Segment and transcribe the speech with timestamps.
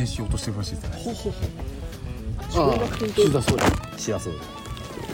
[0.00, 0.90] 税収落としてるらしいですね。
[1.04, 1.36] ほほほ
[2.50, 4.32] 奨学金って岸田総理しやすい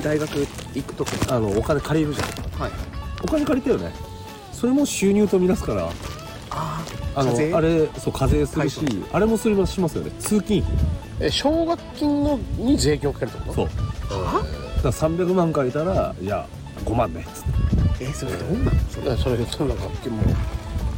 [0.02, 0.30] 大学
[0.74, 2.60] 行くときあのお金借りるじゃん。
[2.60, 2.72] はい。
[3.22, 3.92] お金借りたよね。
[4.52, 5.90] それも収入とみなすから。
[6.50, 6.84] あ
[7.16, 7.54] あの課税？
[7.54, 10.10] あれそう課税するしはいあれもすりますしますよね。
[10.20, 10.64] 通勤費。
[11.20, 13.54] え奨学金のに税金をかけるってこと？
[13.54, 14.24] そう。
[14.24, 14.42] は？
[14.82, 16.46] だから300万借りたらいや
[16.84, 17.22] 5万ね。
[17.22, 17.44] っつっ
[18.00, 18.80] えそれどんなの？
[18.90, 19.12] それ。
[19.12, 20.00] えそれそれなんかもう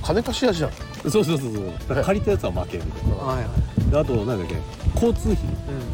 [0.03, 0.71] 金貸し屋じゃん。
[0.71, 0.77] て
[1.11, 1.53] そうそうそう
[1.87, 2.05] そう。
[2.05, 3.15] 借りたやつは負けみたいな。
[3.17, 3.47] はいはい
[3.91, 4.55] であとなんだっけ
[4.95, 5.39] 交通費。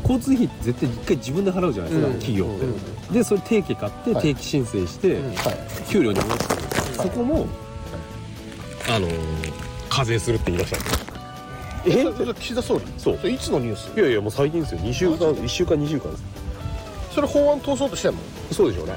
[0.03, 2.15] 交通費絶対一回自分で払うじゃないですか、うん。
[2.15, 2.45] 企業。
[2.47, 4.23] って、うんでそれ定期買ってはい。
[4.23, 5.35] 定期申請して、うん。
[5.35, 5.59] はい。
[5.89, 6.63] 給料に戻してる、
[6.97, 7.47] そこも、
[8.89, 9.13] あのー
[9.91, 10.79] 課税するって言いました
[11.85, 12.03] え？
[12.17, 12.85] それ岸田総理？
[12.97, 13.19] そう。
[13.19, 13.95] それいつのニュース？
[13.95, 14.81] いやいやもう最近ですよ。
[14.81, 16.25] 2週間1週間2週間です。
[17.15, 18.19] それ法案通そうとしてんの？
[18.53, 18.95] そうでしょうね。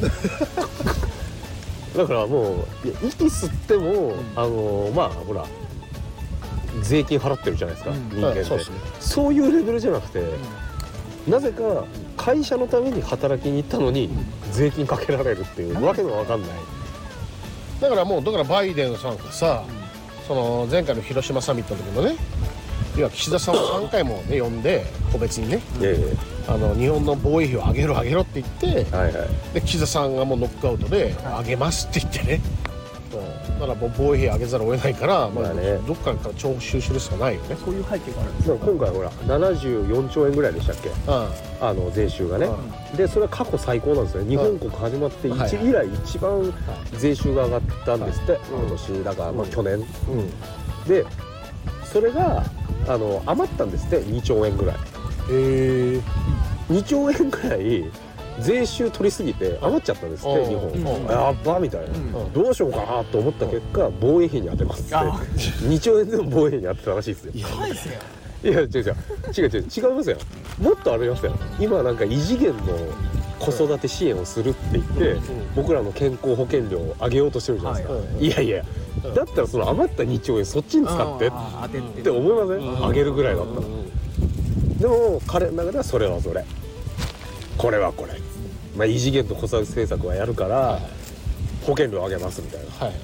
[1.94, 5.44] だからもういや息吸っても、あのーまあほら
[6.82, 8.08] 税金払ってるじゃないですか、うん。
[8.10, 8.64] 人間って、そうね。
[9.00, 10.22] そういうレベルじゃなくて、
[11.28, 11.84] なぜか
[12.16, 14.10] 会社のために働きに行ったのに
[14.52, 16.50] 税金かけられるっていうわけのわかんない。
[17.80, 19.64] だからもうだからバイデンさんがさ、
[20.26, 22.16] その前回の広島サミットの時のね
[22.96, 25.60] 要は岸田さんを3回もね呼んで個別にね
[26.46, 29.28] あの日本の防衛費を上げろ上げろって言ってはいはい。
[29.54, 32.40] で岸田さんがもうノックアウトで上げますって言ってね、
[33.60, 35.78] だからもう防衛費上げざるを得ないから、まあまあね。
[35.86, 37.56] どっかから徴収するしかないよね。
[37.62, 40.90] そういう背景があるんですでも今回ほら74兆円ぐらいでしたっけ？
[41.06, 41.28] あ
[41.60, 42.48] あの税収がね。
[42.94, 45.68] うでそれは過去最高なんですよ日本国始まって一はい。
[45.68, 46.54] 以来一番
[46.96, 48.32] 税収が上がったんですって。
[48.32, 48.40] はい。
[48.50, 49.50] 今年だからまあうん。
[49.50, 49.74] 去年。
[49.74, 49.84] うん。
[50.88, 51.04] で
[51.84, 52.42] それが
[52.88, 54.00] あの余ったんですって。
[54.00, 54.76] 2兆円ぐらい。
[54.76, 54.78] へ
[55.30, 56.00] え
[56.70, 57.84] 2兆円ぐらい
[58.42, 60.48] 税収取りすぎて余っちゃったんですってうん。
[60.48, 60.96] 日本。
[60.96, 61.06] うん。
[61.06, 61.86] やっばみたいな。
[61.86, 62.32] うん。
[62.32, 64.94] どうしようかなと思った結果防衛費に当てますって。
[64.94, 67.32] あ2兆円でも防衛費に当てたらしいですよ。
[67.34, 67.40] い。
[67.40, 68.94] や違う違う。
[69.36, 69.64] 違う違う。
[69.76, 70.16] 違いますよ。
[70.60, 71.32] もっとありますよ。
[71.58, 72.62] 今なんか異次元の
[73.38, 75.22] 子育て支援をするって言って、うん。
[75.54, 78.26] 僕らの健康保険料を上げようとしてるじゃないですか、はい。
[78.26, 78.62] い、やいや。
[78.62, 78.80] うん
[79.14, 81.30] だったらその余った2兆円そっちに使ってっ
[82.02, 82.88] て思いません？
[82.88, 83.66] 上げるぐらいだったら、
[84.78, 86.44] でも彼の中ではそれはそれ。
[87.56, 88.12] これはこれ、
[88.80, 90.80] まあ、異次元の子育て政策はやるから、
[91.66, 92.86] 保険料上げますみたいな。
[92.86, 92.94] はい。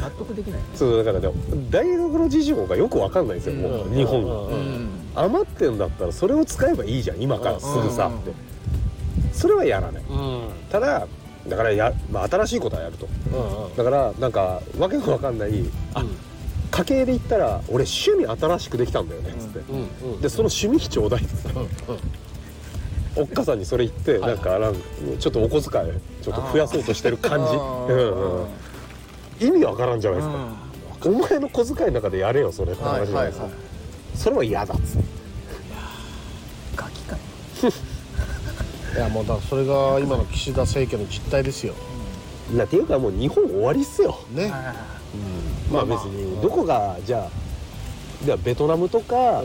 [0.00, 1.34] 納得できないそうだからね
[1.70, 4.24] 大学の事情がよくわかんないんですよ、もう日本。
[5.14, 8.32] が、余ってんだったらそれを使えばいいじゃん今からすぐさうんって。
[9.34, 10.02] それはやらない。
[10.08, 10.48] うん。
[10.70, 11.06] ただ
[11.46, 13.08] だからや、まあ、新しいことはやると。
[13.76, 16.02] だからなんかわけのわかんないあ
[16.70, 19.58] 家計で言ったら俺趣味新しくできたんだよねっつって、
[20.22, 21.58] でその趣味費ちょうだいっつって
[23.16, 24.34] おっかさんにそれ言ってはい。
[24.34, 24.80] なんかなんか
[25.18, 25.90] ちょっとお小遣い
[26.22, 27.54] ちょっと増やそうとしてる感じ。
[27.54, 28.46] うんうん
[29.40, 33.48] 意味わからんじゃないですか、お前の小遣いの中でやれよそれって話じゃないですか、
[34.14, 35.08] それは嫌だっつって。
[36.76, 37.22] ガキかよ。
[38.94, 41.74] いやもうだからそれが今の岸田政権の実態ですよ。
[42.54, 44.16] なっていうかもう日本終わりっすよ。
[44.30, 44.48] ね。
[44.52, 44.74] あ
[45.72, 49.42] まあ別にどこがじゃあではベトナムとか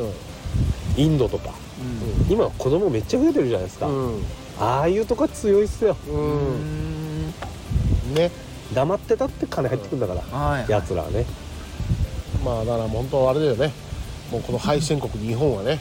[0.96, 1.50] インドとか。
[1.50, 2.34] ーうん。
[2.34, 4.24] 今子供めっちゃ増えてるじゃないですか、うん。
[4.60, 5.96] ああいうとこは強いっすよ。
[6.10, 7.28] ううん。
[7.28, 7.34] ん
[8.14, 8.32] ね。
[8.74, 11.26] 黙ってたって金入ってくんだから、はいやつらはね。
[12.44, 13.72] まあだから本当あれだよね。
[14.32, 15.80] もうこの敗戦国日本はね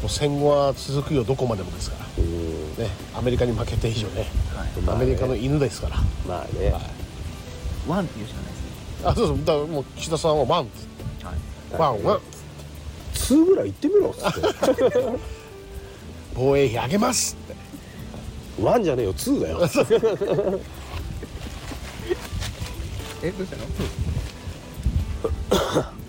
[0.00, 2.06] もう戦後は続くよどこまでもですから。
[2.18, 2.76] うん。
[2.76, 2.90] ね。
[3.14, 4.26] アメリカに負けて以上ね。
[4.54, 4.68] はい。
[4.82, 5.96] まあねアメリカの犬ですから。
[6.26, 6.82] まあね、はい。
[7.88, 8.68] ワンって言うしかないですね
[9.04, 9.38] あそうそう。
[9.38, 10.68] だからもう岸田さんはワンはい。
[11.76, 12.20] ワンワン
[13.14, 15.18] 2ぐらい言ってみろっつって
[16.38, 18.62] 防衛費上げますって。
[18.62, 19.58] ワンじゃねえよ2だよ。
[23.22, 23.66] えどうしたの？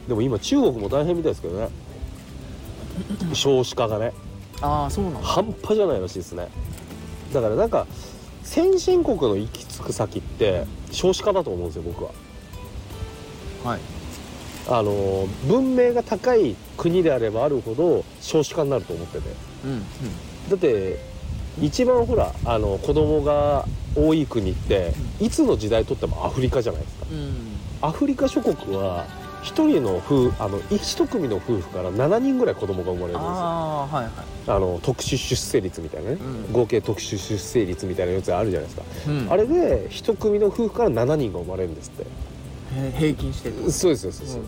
[0.07, 1.69] でも今中国も大変みたいですけどね。
[3.33, 4.13] 少子化がね。
[4.61, 5.19] ああそうなんだ。
[5.21, 6.49] 半端じゃないらしいですね。
[7.33, 7.87] だからなんか
[8.43, 12.11] 先進国の行き着く先って少子化だと思うんですよ僕は。
[13.63, 13.79] はい。
[14.67, 19.29] あの文明が高い国であればあるほど少子化になると思ってて。
[19.65, 19.81] うんうん。
[20.49, 20.97] だって
[21.61, 23.65] 一番ほらあの子供が
[23.95, 27.05] 多い国っていつの時代とってもアフリカじゃないですか。
[27.11, 27.35] うん。
[27.81, 29.05] アフリカ諸国は
[29.41, 33.21] 一人の夫あの一組の夫婦から7人ぐらい子供が生まれるんですよ。
[33.23, 34.13] ああはいはい。
[34.47, 36.17] あの特殊出生率みたいなね、
[36.47, 36.53] うん。
[36.53, 39.27] 合計特殊出生率みたいなやつあるじゃないですか、うん。
[39.31, 42.05] あれで一組の夫婦から7人が生まれるんですって。
[42.79, 43.71] へ平均してる。
[43.71, 44.43] そうですそうです、そう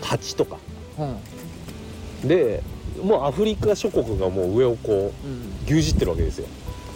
[0.00, 0.56] 8とか
[0.98, 2.28] うん。
[2.28, 2.62] で
[3.02, 5.52] もうアフリカ諸国がもう上をこううん。
[5.64, 6.46] 牛耳ってるわけですよ。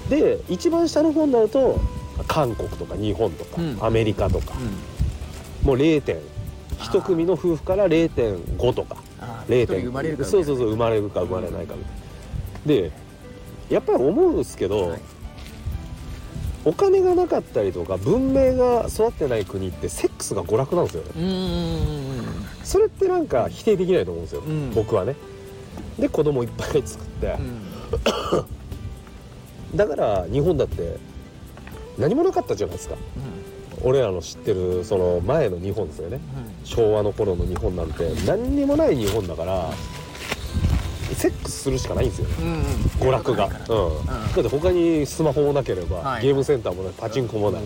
[0.08, 1.80] で一番下の方になると
[2.26, 3.78] 韓国とか日本とか、うん。
[3.80, 4.54] アメリカとか、
[5.64, 6.18] うもう0点
[6.80, 8.96] 一組の夫婦から0.5とか。
[9.20, 12.88] あー一人0.5生まれるかそうそうそう生まれるか生まれないかみたいな。
[12.90, 12.92] で
[13.70, 15.00] やっぱり思うんですけど、はい。
[16.64, 21.10] お金がなかったりとか文明が育ってない国ってセックスが娯楽なんですよね
[22.64, 24.72] それってなんか否定できないと思うんですよ、うん。
[24.74, 25.14] 僕はね。
[25.98, 27.36] で子供いっぱい作って。
[27.38, 27.62] う、ん。
[29.76, 30.96] だから日本だって
[31.98, 32.96] 何もなかったじゃないですか。
[33.84, 36.20] 俺らの知ってるその前の日本ですよね。
[36.64, 39.70] 昭和の頃の日本なんて何にもない日本だから
[41.14, 42.28] セックスするしかないんですよ。
[42.40, 42.62] うんうん。
[43.00, 46.22] 娯楽が、うん、だって他にスマホもなければ、はい。
[46.22, 47.62] ゲームセンターもないパチンコもない、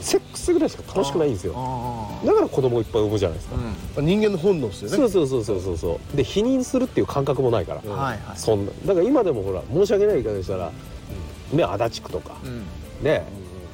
[0.00, 1.54] セックスぐらいしか楽しくないんですよ。
[1.56, 4.96] あだから子供いっぱい産むじゃないですか、ー人間の本能ですよね。
[4.96, 6.16] そうそうそうそうそうそう。
[6.16, 8.36] で否認するっていう感覚もないから、うんはいはい。
[8.36, 8.72] そんな。
[8.86, 10.70] だから今でもほら申し訳ない言い方したら、
[11.52, 12.64] ね足立区とかうん。
[13.04, 13.24] ね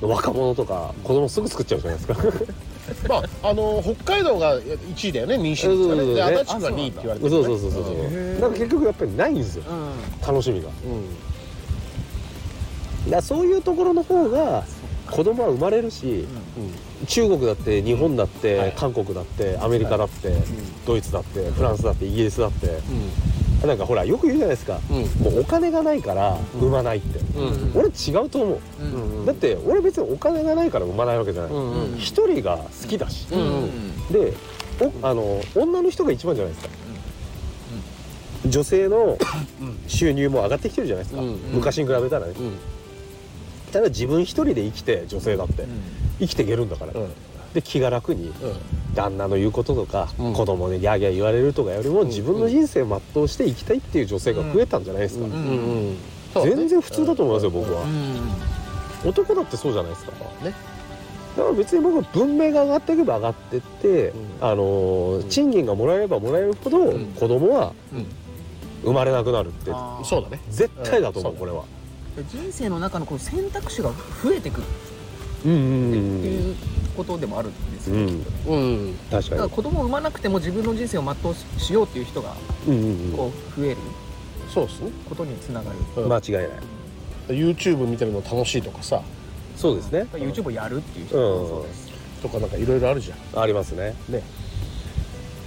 [0.01, 2.17] 若者とか子供すぐ作っちゃうじゃないですか。
[3.09, 7.59] まああの北海道が1位だよね妊娠率がそうそうそうね足立区が2位って言われてそうるね。
[7.59, 7.95] そうそうそうそう。
[7.95, 8.03] うん。
[8.05, 9.65] へーだから結局やっぱりないんですよ。
[9.69, 9.91] うん。
[10.27, 10.69] 楽しみが。
[10.69, 10.71] う
[13.11, 13.11] ん。
[13.11, 14.65] らそういうところの方が
[15.11, 16.27] 子供は生まれるし
[17.07, 18.73] 中国だって日本だって、はい。
[18.77, 20.33] 韓国だってアメリカだって、
[20.87, 22.81] ドイツだってフランスだってイギリスだって。
[23.67, 24.97] なんかほらよく言うじゃないですか、うん。
[25.25, 27.73] もうお金がないから産まないって、うん。
[27.75, 29.27] 俺違うと思う、うん。
[29.27, 31.97] だって俺別にお金がないから産まないわけじゃない、うんうん。
[31.97, 34.13] 一人が好きだし、うんうん。
[34.13, 34.35] で
[35.03, 36.75] おあの女の人が一番じゃないですか、
[38.45, 39.19] 女性の
[39.89, 41.39] 収入も上がってきてるじゃないですか、うん。
[41.55, 42.53] 昔に比べたらね、うん。
[43.73, 45.65] ただ自分一人で生きて女性だって、
[46.19, 47.09] 生きていけるんだから、うん。
[47.55, 48.35] で気が楽にうん。
[48.95, 50.33] 旦那の言うこととか、うん。
[50.33, 52.09] 子供にギャーギャー言われるとかよりも、うん。
[52.09, 55.97] 自分の人生を全うして生きたいっていう女性が増えたんじゃないですか、うんうん
[56.35, 56.57] そうだね。
[56.57, 60.13] 全然普通だと思いますよ、僕は、うん男だってそうじゃないですか。
[60.43, 60.55] ね。
[61.37, 64.29] だから別に僕は文明が上がっていけば上がってって、うん。
[64.41, 67.07] あのー賃金がもらえればもらえるほど、ん。
[67.15, 68.07] 子供はうん。
[68.83, 69.71] 生まれなくなるって、
[70.05, 70.41] そうだね。
[70.51, 71.39] 絶対だと思う、うん。
[71.39, 71.65] これは。
[72.31, 73.91] 人生の中のこの選択肢が
[74.23, 74.63] 増えてく
[75.47, 76.57] っていう
[76.97, 78.15] ことでもあるんですよ、うんきっ
[78.45, 78.51] と。
[78.51, 78.95] ねうん。
[79.11, 82.35] 確かにだから子供を産まなくても自分の人生を全うししようっていう人が
[82.67, 83.77] うんうんこう増える
[84.53, 86.13] そうですねことにつながる、うん。
[86.13, 86.49] 間違いない。
[87.29, 89.03] YouTube 見てるの楽しいとかさ。
[89.57, 90.07] そうですね。
[90.13, 91.17] YouTube をやるっていう人。
[91.17, 91.43] うん。
[91.43, 91.93] もそうです、
[92.23, 93.41] とかなんかいろいろあるじゃん。
[93.41, 93.95] ありますね。
[94.09, 94.23] ね。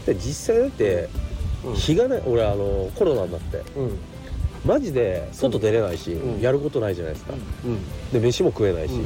[0.05, 1.09] で実際だって
[1.65, 1.73] うん。
[1.75, 3.57] 日がね俺あのコロナになって。
[3.75, 3.97] うん。
[4.65, 6.41] マジで外出れないし、うん。
[6.41, 7.33] やることないじゃないですか、
[7.65, 8.11] うん。
[8.11, 9.03] で飯も食えないし、うん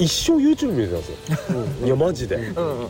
[0.00, 1.16] 一生 YouTube 見てたんですよ。
[1.80, 1.86] うん。
[1.86, 2.80] いやマジで、うんうん。
[2.80, 2.88] うん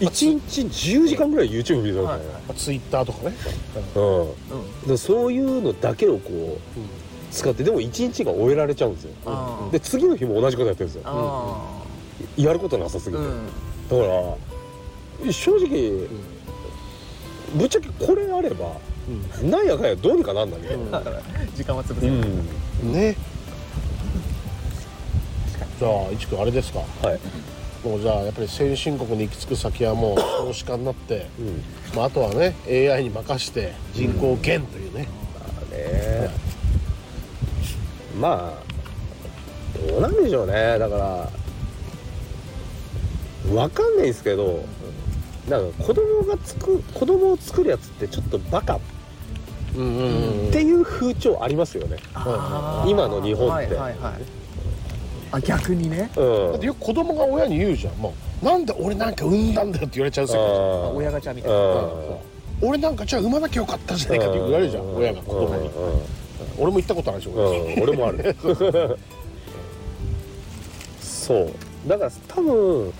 [0.00, 2.24] 1日10時間ぐらい YouTube 見てたんだよね、
[2.56, 3.36] ツイッターとかね。
[3.94, 4.20] うん。
[4.22, 4.24] う
[4.86, 4.88] ん。
[4.88, 9.12] でそういうのだけをこう使ってでも1日が終えられちゃうんですよ。
[9.26, 9.70] あー。
[9.70, 11.02] で次の日も同じことやってるんですよ。
[11.06, 11.82] あ
[12.36, 13.46] やることなさすぎて、ーうん。
[13.88, 14.36] だか
[15.26, 16.08] ら正直、
[17.54, 18.72] ぶっちゃけこれあれば
[19.44, 21.00] なんやかんやどうにかなんだみたいな、
[21.54, 22.24] 時間は潰せる、うん
[22.84, 22.92] うん。
[22.92, 23.16] ね
[25.82, 26.78] じゃあ一君あれですか？
[26.78, 27.18] はい、
[27.84, 31.60] もうじゃあやっぱり先進国に行き着く先はもう少子化になって、うん、
[31.96, 36.30] まあ、あとはね AI に任して人口減というね、まあね。
[38.16, 40.78] まあどうなんでしょうね。
[40.78, 41.28] だから
[43.52, 44.64] わかんないですけど
[45.48, 48.76] なんか子供がつく子供を作るやつってちょっとバカ。
[48.76, 48.80] っ
[49.74, 50.52] うんうんうん。
[50.52, 51.96] ていう風潮ありますよね。
[52.86, 53.74] 今の日本って。
[53.74, 54.41] はいはいはい
[55.32, 56.10] あ逆にね。
[56.16, 56.52] うん。
[56.52, 57.94] だってよく子供が親に言うじゃん。
[57.96, 60.96] もうなんで俺なんか産んだんだよって言われちゃう世界じゃん。
[60.96, 61.58] 親ガチャみたいな。
[61.58, 62.68] うん。
[62.68, 65.68] 俺なんかじゃあ産まなきゃよかったじゃないかって言われるじゃん親が子供に。
[65.68, 65.92] うん。
[65.94, 66.00] うん。
[66.58, 68.36] 俺も言ったことあるでしょうん、俺もある。
[71.00, 71.50] そう。
[71.88, 72.92] だから多分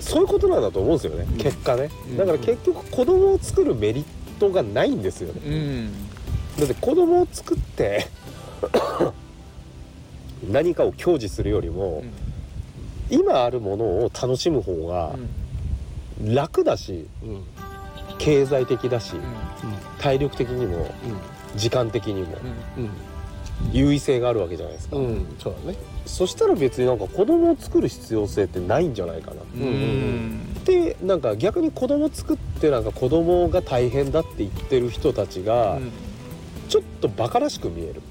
[0.00, 1.88] そういうことなんだと思うんですよね、結果ね
[2.18, 4.04] だから結局子供を作るメリッ
[4.38, 5.40] トがないんですよね。
[5.46, 5.92] うん。
[6.58, 8.08] だって子供を作って
[10.50, 12.02] 何かを享受するよりも、
[13.10, 15.16] 今あるものを楽しむ方が
[16.24, 17.42] 楽だしうんうん
[18.18, 19.22] 経済的だしうん。
[19.98, 20.94] 体力的にも
[21.56, 22.36] 時間的にも
[22.76, 22.84] うん。
[22.84, 22.90] うん
[23.70, 25.04] 優位性があるわけじゃないですか、うん。
[25.04, 25.78] うんそうだね。
[26.04, 29.42] そしたら別になんか子供を作る必要性ってないんじゃないかな。
[29.42, 29.62] っうん。
[29.62, 35.78] うんてなんか逆に子供作ってなんか子供が大変だって言ってる人たちが
[36.68, 38.02] ちょっとバカらしく見える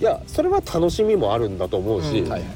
[0.00, 2.30] いやそれは楽しみもあるんだと思うし、うん。
[2.30, 2.50] はいはい。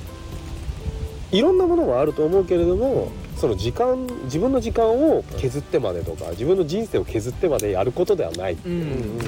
[1.30, 8.54] いろんなものはあると思うけれどもその時間自分の時間を削ってまでとか自分の人生を削ってまでやることではない。
[8.54, 9.18] っうんうん。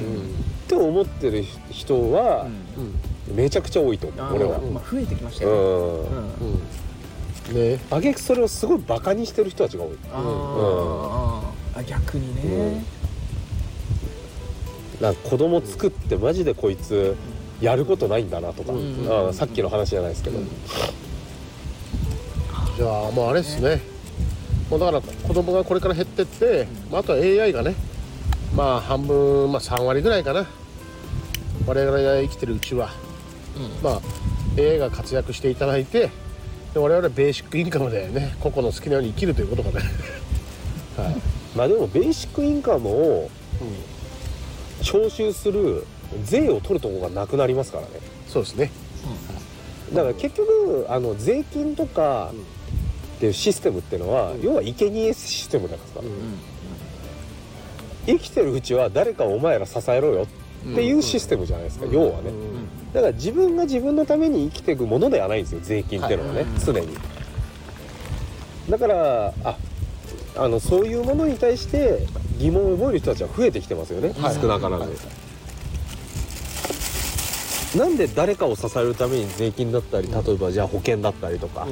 [0.68, 2.46] て思ってる人は
[3.28, 3.36] うん。
[3.36, 4.58] めちゃくちゃ多いと思う、俺は。
[4.60, 6.02] まあ増えてきましたうよ
[7.48, 7.72] ねんうん。
[7.72, 7.80] ね。
[7.90, 9.90] あげくそれをすごいバカにしてる人たちが多い。
[10.12, 12.82] あーあ逆にね
[15.00, 17.16] なんか子供作ってマジでこいつ
[17.60, 20.38] やることないんだなとか、うんあさっきの話じゃないですけど、
[22.76, 23.80] じゃあもうあれっすね。
[24.70, 27.74] もうだから子供がこれから減ってって、まあ、あとは AI がね
[28.54, 30.46] まあ半分、まあ、3割ぐらいかな。
[31.66, 32.90] 我々が生きてるうちは、
[33.82, 34.00] まあ
[34.58, 36.10] AI が活躍していただいて
[36.72, 38.34] で我々はベーシックインカムでね。
[38.40, 39.86] 個々の好きなように生きるということがね。
[40.96, 41.16] はい、
[41.56, 43.30] まあでもベーシックインカムを
[44.82, 45.86] 徴収する
[46.24, 47.90] 税を取るところがなくなりますからね。
[48.26, 48.70] そうですね。
[49.94, 52.32] だから結局あの税金とか
[53.16, 54.40] っていうシステムっていうのは、うん。
[54.40, 56.38] 要は生贄システムだからさ、うん。
[58.06, 60.22] 生きてるうちは誰かお前ら支えろよ
[60.72, 61.92] っていうシステムじゃないですか、うん。
[61.92, 62.92] 要はね、うん。
[62.92, 66.48] だから自分が自分のために生きていくものではないんですよ税金っていうのはね、はい。
[66.64, 66.88] 常に。
[68.70, 69.56] だからあ
[70.36, 72.06] あのそういうものに対して
[72.40, 74.34] 疑問を覚える人たちは増えてきてますよね、はい。
[74.34, 74.90] 少なからず、はい
[77.76, 81.68] なんで誰かを支えるために税金だったり例えばじゃあ保険だったりとか、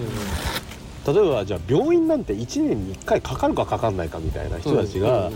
[1.05, 5.33] 例えばじゃあ病院なんて1年に1回かかるかかかんないかみたいな人たちが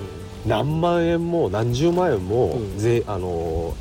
[0.47, 2.79] 何万円も何十万円もうん。
[2.79, 3.75] 税、あの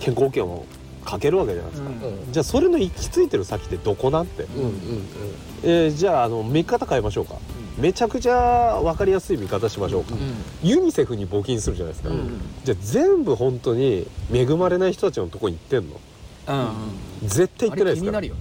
[0.00, 0.64] 健康保険を
[1.04, 4.72] かけるわけじゃないですか、うんじゃあそれの行き着いてる先ってどこなんて、うんうん
[5.64, 7.36] えーじゃああの見方変えましょうか、
[7.78, 10.04] めちゃくちゃ分かりやすい見方しましょう。
[10.04, 10.14] か、
[10.62, 12.40] ユニセフに募金するじゃないですか、うん。
[12.64, 16.00] じゃあ全部本当に恵まれない人たちのとこに行ってんの？
[16.48, 18.20] うん絶対行ってないですから。
[18.20, 18.32] ね。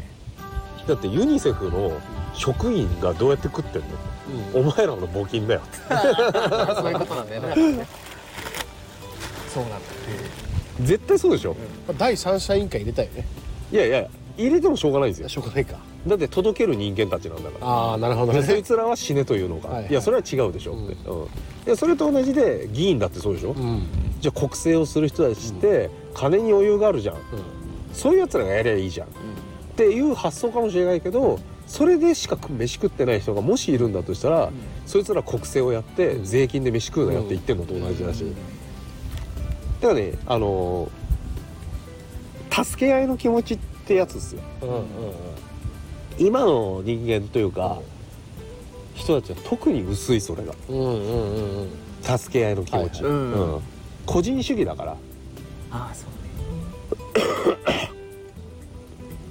[0.88, 2.00] だってユニセフの
[2.34, 3.88] 職員がどうやって食ってんの？
[4.54, 5.62] お前らの募金だよ。
[6.75, 7.88] そういうことなんだよね。
[9.54, 9.80] そうなんだ
[10.82, 11.56] 絶対そうでしょ、
[11.89, 11.98] うん。
[11.98, 13.25] 第三者委員会入れたよね。
[13.72, 15.30] いやいや入れてもしょうがないんですよ。
[15.30, 15.77] しょうがないか
[16.08, 17.68] だって届ける人間たちなんだから。
[17.68, 19.92] ああなるほどでそいねつらは死ねというのか、はいはい。
[19.92, 20.74] いやそれは違うでしょ。
[20.74, 21.24] って、うん。
[21.24, 21.28] い
[21.66, 23.88] やそれと同じで議員だってそうでしょ、うん。
[24.20, 27.16] じゃあ国政をする人たちって金に余裕があるじゃん。
[27.94, 29.08] そういうやつらがやりゃいいじゃん。
[29.08, 29.10] っ
[29.76, 34.52] ていう発想かもしれないけどそれでしか飯食ってない人がもしいるんだとしたら、
[34.86, 38.24] そいつら国政をやって税金で飯食うなよって言ってんのと同じだし、
[39.82, 41.06] だからねあのー
[42.64, 44.42] 助け合いの気持ちってやつですよ。
[44.62, 44.84] うんうんうん
[46.18, 47.80] 今の人間というか、
[48.94, 50.54] 人たちは特に薄いそれが。
[50.70, 51.70] うんうんうんうん
[52.06, 53.22] 助け合いの気持ち、はいはい。
[53.22, 53.24] う
[53.58, 53.62] ん。
[54.06, 54.92] 個人主義だから。
[55.72, 57.90] ああそうね。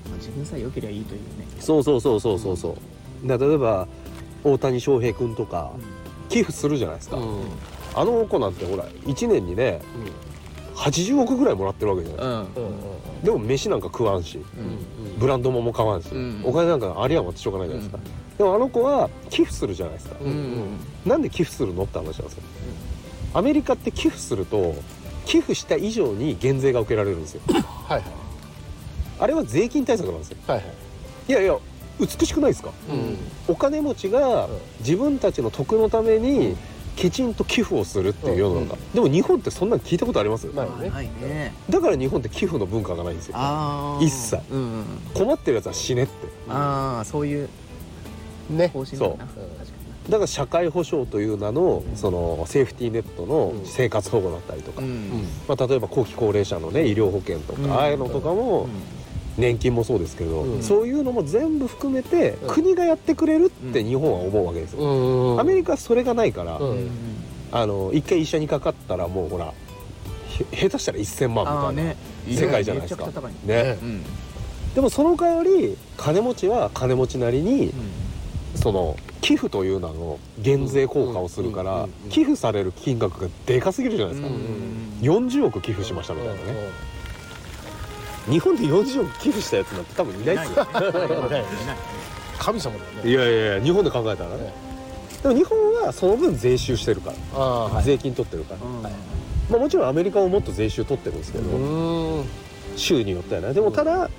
[0.08, 1.46] まあ自分さえ良ければいいというね。
[1.60, 2.76] そうそうそうそうそうそ
[3.24, 3.28] う。
[3.28, 3.86] だから例えば
[4.42, 5.70] 大谷翔平君とか
[6.28, 7.42] 寄付するじゃないですか、うん。
[7.94, 9.80] あの子なんてほら1年にね
[10.74, 12.26] 80億ぐらいもらってるわけじゃない。
[12.26, 13.24] うん。
[13.24, 14.38] でも飯なんか食わんし。
[14.38, 15.18] うん。
[15.18, 16.42] ブランド物も買わんし、うん。
[16.44, 22.42] お金なんかあり余ってしょうがないじゃないですか、でもあの子は寄付するじゃないですか、うなんで寄付するのって話なんですよ、
[23.32, 24.74] アメリカって寄付すると
[25.24, 27.42] 寄付した以上に減税が受けられるんですよ。
[27.48, 27.62] はい
[27.92, 28.02] はい。
[29.20, 30.38] あれは税金対策なんですよ。
[30.48, 30.66] はいはい。
[31.28, 31.56] いやいや
[32.00, 32.72] 美しくないですか？
[32.90, 33.16] うん。
[33.46, 34.52] お金持ちがうん。
[34.80, 36.56] 自分たちの得のために
[36.96, 40.44] きちんと寄付をするっていう世の中、でも日本ってそんなの聞いたことあります？
[40.54, 40.90] ないね。
[40.90, 41.54] ないね。
[41.68, 43.34] だから日本って寄付の文化がないんですよ。
[43.36, 44.38] ああ一切。
[44.50, 44.84] うんうん。
[45.12, 46.12] 困ってるやつは死ねって。
[46.48, 47.48] ああそういう
[48.50, 48.68] ね。
[48.68, 49.16] 方針だな。
[49.16, 49.18] そう。
[49.18, 49.40] 確か
[50.04, 53.64] だから社会保障という名のそのセーフティーネットのうん。
[53.64, 55.22] 生活保護だったりとか、にうん。
[55.48, 57.72] まあ、例えば後期高齢者のね医療保険とか、うん。
[57.72, 58.68] ああいうのとかも
[59.36, 60.62] 年金もそうですけど、うん。
[60.62, 62.48] そういうのも全部含めてうん。
[62.48, 66.70] 国がやってくれるって日本は思うわけですよ、うんアメリカはそれがないから、うん。
[66.70, 66.90] うん
[67.52, 69.52] あの一回医者にかかったらもうほら
[70.52, 71.94] へ下手したら1000万みたいな、
[72.40, 73.06] 世界じゃないですか。
[73.44, 73.78] ね。
[73.80, 74.02] うん
[74.74, 77.72] でもその代わり金持ちは金持ちなりに
[78.56, 82.10] その寄付という名の減税効果をするかうんうんらうんうん。
[82.10, 86.40] 寄付される金額がでかすぎるじゃないですか、うん40億寄付しましたみたいなね、
[88.28, 90.66] 日本で40億寄付したやつなんて多分いないですよ。
[92.38, 93.10] 神様だよね。
[93.10, 94.52] いやいやいや日本で考えたらね、
[95.22, 98.82] でも日本はその分税収してるから、税金取ってるから、うん。
[98.82, 98.90] ま
[99.54, 102.24] あ、もちろんアメリカももっと税収取ってるんですけど、うん。
[102.76, 103.52] 州によってはね。
[103.52, 104.10] でもただ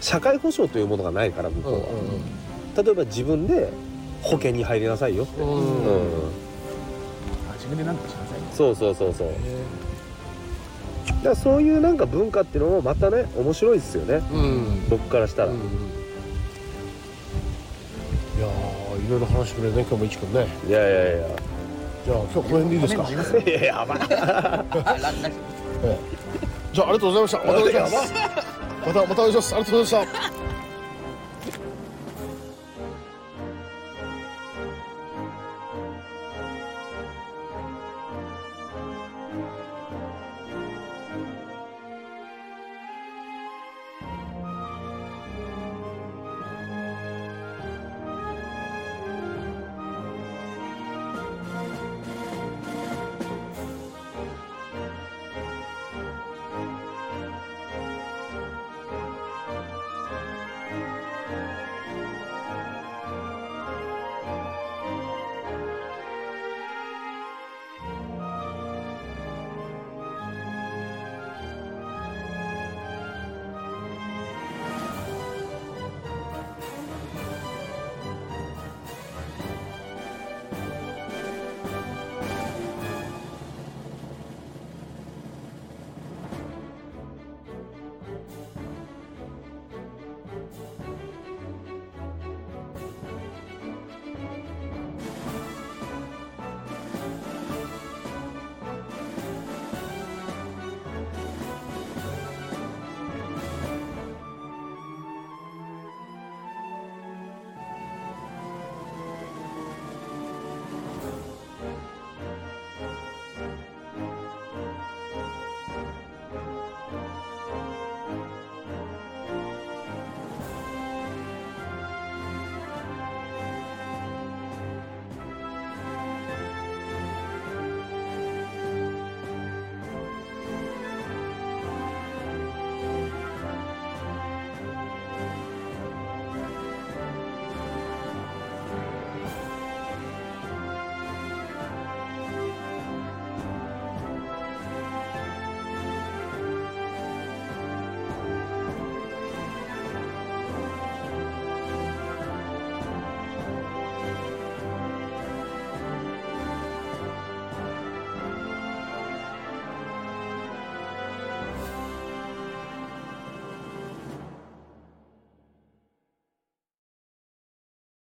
[0.00, 3.70] 社会保障というものがないから向こうは、例えば自分で
[4.22, 5.48] 保険に入りなさいよって、うん。
[5.48, 5.60] うん。
[7.50, 9.28] あ自分で何とかしなさいそうそうそうそう
[11.22, 14.22] だからそういうなんか文化っていうのもまたね面白いですよね。
[14.32, 14.88] うん。
[14.88, 15.60] 僕からしたら、うんい
[18.40, 20.46] やーいろいろ話してくれるね今日もいちくんね。
[20.66, 21.26] いやいやいや。
[22.06, 23.04] じゃあ今日この辺でいいですか？
[23.38, 23.98] いいややばい。
[26.72, 27.38] じゃあありがとうございました。
[27.38, 28.12] またお願いします。
[28.86, 29.54] またまたお願いします。
[29.54, 30.31] ありがとうございました